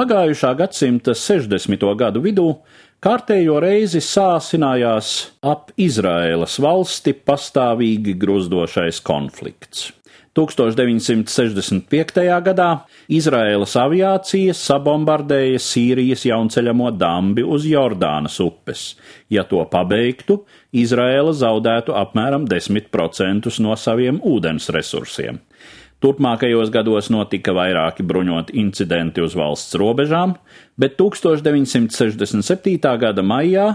[0.00, 1.82] Pagājušā gadsimta 60.
[2.00, 2.46] gadu vidū
[3.04, 5.10] kārtējo reizi sāsinājās
[5.44, 9.90] ap Izraēlas valsti pastāvīgi gruzdošais konflikts.
[10.38, 12.22] 1965.
[12.46, 12.68] gadā
[13.12, 18.94] Izraēlas aviācija sabombardēja Sīrijas jaunceļamo dambi uz Jordānas upes.
[19.28, 25.44] Ja to pabeigtu, Izraēla zaudētu apmēram 10% no saviem ūdens resursiem.
[26.00, 30.32] Turpmākajos gados notika vairāki bruņoti incidenti uz valsts robežām,
[30.80, 32.98] bet 1967.
[33.04, 33.66] gada maijā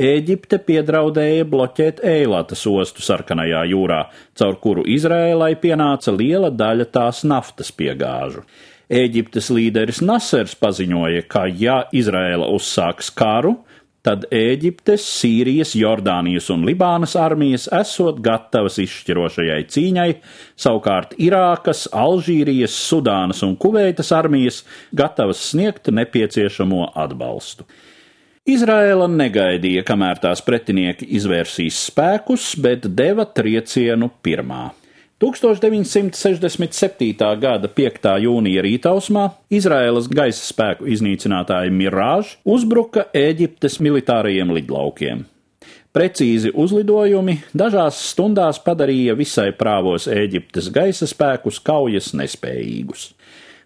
[0.00, 3.98] Ēģipte piedraudēja bloķēt Eilatas ostu Sarkanajā jūrā,
[4.38, 8.46] caur kuru Izrēlai pienāca liela daļa tās naftas piegāžu.
[8.88, 13.58] Ēģiptes līderis Nasers paziņoja, ka ja Izrēla uzsāks karu,
[14.06, 20.08] tad Ēģiptes, Sīrijas, Jordānijas un Libānas armijas esot gatavas izšķirošajai cīņai,
[20.60, 24.62] savukārt Irākas, Alžīrijas, Sudānas un Kuveitas armijas
[24.96, 27.68] gatavas sniegt nepieciešamo atbalstu.
[28.48, 34.70] Izraela negaidīja, kamēr tās pretinieki izvērsīs spēkus, bet deva triecienu pirmā.
[35.20, 37.40] 1967.
[37.40, 38.06] gada 5.
[38.24, 45.28] jūnija rītausmā Izraēlas gaisa spēku iznīcinātāji Mirāž uzbruka Ēģiptes militārajiem lidlaukiem.
[45.92, 53.12] Precīzi uzlidojumi dažās stundās padarīja visai prāvos Ēģiptes gaisa spēkus kaujas nespējīgus.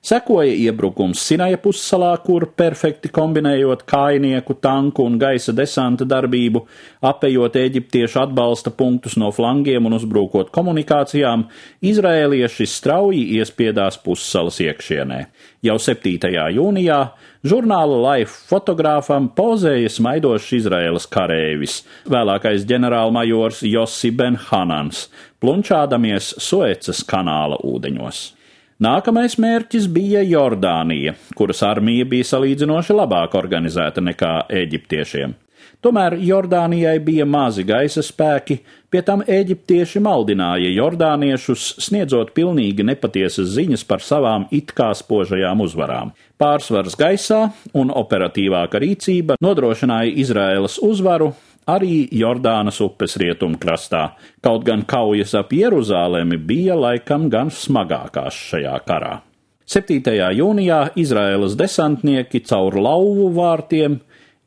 [0.05, 6.61] Sekoja iebrukums Sinaja pussalā, kur perfekti kombinējot kājnieku, tanku un gaisa desanta darbību,
[7.09, 11.47] apējot eģiptiešu atbalsta punktus no flangiem un uzbrukot komunikācijām,
[11.89, 15.23] izrēlieši strauji iespiedās pussalas iekšienē.
[15.65, 16.29] Jau 7.
[16.59, 17.01] jūnijā
[17.41, 21.81] žurnāla Life fotogrāfam pozēja smaidošs Izraēlas karēvis,
[22.13, 25.07] vēlākais ģenerālmajors Josi Ben Hanans,
[25.41, 28.34] plunčādamies Suecas kanāla ūdeņos.
[28.83, 35.37] Nākamais mērķis bija Jordānija, kuras armija bija salīdzinoši labāk organizēta nekā eģiptiešiem.
[35.85, 38.57] Tomēr Jordānijai bija mazi gaisa spēki,
[38.91, 46.11] pie tam eģiptieši maldināja jordāniešus, sniedzot pilnīgi nepatiesas ziņas par savām it kā spožajām uzvarām.
[46.41, 47.45] Pārsvars gaisā
[47.79, 51.31] un operatīvāka rīcība nodrošināja Izraēlas uzvaru,
[51.71, 54.09] arī Jordānas upes rietumkrastā,
[54.45, 59.21] kaut gan kaujas ap Jeruzālemi bija laikam gan smagākās šajā karā.
[59.65, 60.03] 7.
[60.37, 63.97] jūnijā Izraēlas desantnieki caur lauvu vārtiem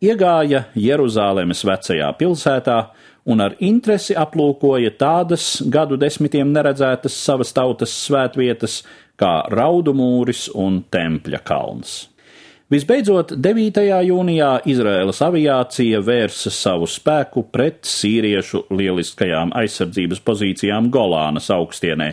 [0.03, 2.77] iegāja Jeruzālēmas vecajā pilsētā
[3.27, 8.83] un ar interesi aplūkoja tādas gadu desmitiem neredzētas savas tautas svētvietas
[9.17, 11.97] kā Raudu mūris un Tempļa kalns.
[12.67, 13.77] Visbeidzot, 9.
[14.03, 22.09] jūnijā Izraēlas aviācija vērsa savu spēku pret sīriešu lieliskajām aizsardzības pozīcijām Golānas augstienē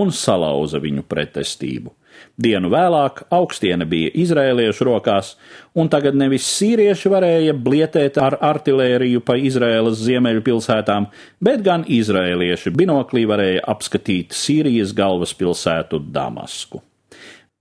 [0.00, 1.92] un salauza viņu pretestību.
[2.40, 5.34] Dienu vēlāk augstiene bija izrēliešu rokās,
[5.76, 11.12] un tagad nevis sīrieši varēja blietēt ar artilēriju pa Izraēlas ziemeļu pilsētām,
[11.44, 16.86] bet gan izrēlieši binoklī varēja apskatīt Sīrijas galvaspilsētu Damasku.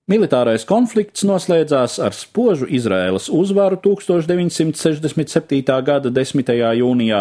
[0.10, 5.60] Militārais konflikts noslēdzās ar spožu Izraēlas uzvaru 1967.
[5.86, 6.50] gada 10.
[6.80, 7.20] jūnijā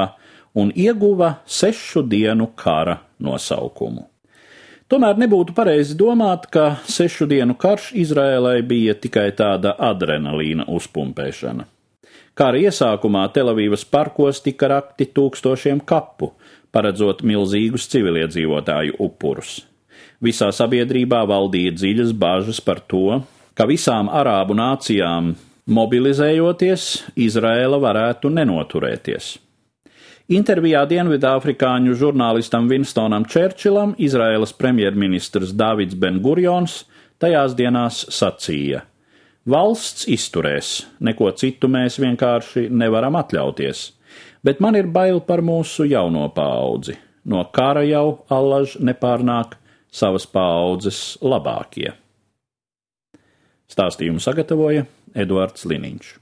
[0.56, 4.08] un ieguva sešu dienu kara nosaukumu.
[4.88, 11.68] Tomēr nebūtu pareizi domāt, ka sešu dienu karš Izrēlai bija tikai tāda adrenalīna uzpumpēšana.
[12.32, 16.32] Kara iesākumā Telavīvas parkos tika rakti tūkstošiem kapu,
[16.72, 19.67] paredzot milzīgus civiliedzīvotāju upurus.
[20.18, 23.20] Visā sabiedrībā valdīja dziļas bažas par to,
[23.54, 25.36] ka visām arābu nācijām
[25.70, 29.36] mobilizējoties, Izraela varētu nenoturēties.
[30.28, 36.82] Intervijā Dienvidāfrikāņu žurnālistam Winstonam Čērčilam Izraēlas premjerministrs Dāvids Ben-Gurjons
[37.22, 38.82] tajās dienās sacīja:
[39.48, 43.86] Valsts izturēs, neko citu mēs vienkārši nevaram atļauties,
[44.44, 46.98] bet man ir bail par mūsu jauno paudzi.
[47.24, 49.56] No kara jau allaž nepārnāk,
[49.94, 51.92] savas paaudzes labākie.
[53.68, 54.86] Stāstījumu sagatavoja
[55.18, 56.14] Eduards Liniņš.